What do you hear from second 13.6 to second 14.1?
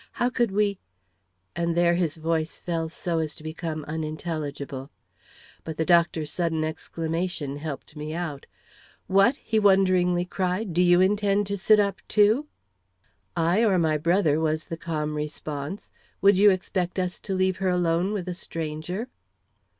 or my